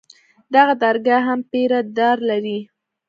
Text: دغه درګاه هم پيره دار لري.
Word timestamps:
دغه 0.53 0.73
درګاه 0.83 1.21
هم 1.27 1.39
پيره 1.51 1.79
دار 1.97 2.17
لري. 2.29 2.59